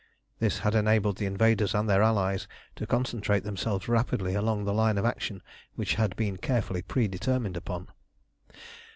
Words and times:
This 0.39 0.57
had 0.57 0.73
enabled 0.73 1.17
the 1.19 1.27
invaders 1.27 1.75
and 1.75 1.87
their 1.87 2.01
allies 2.01 2.47
to 2.75 2.87
concentrate 2.87 3.43
themselves 3.43 3.87
rapidly 3.87 4.33
along 4.33 4.63
the 4.63 4.73
line 4.73 4.97
of 4.97 5.05
action 5.05 5.43
which 5.75 5.93
had 5.93 6.15
been 6.15 6.37
carefully 6.37 6.81
predetermined 6.81 7.55
upon. 7.55 7.87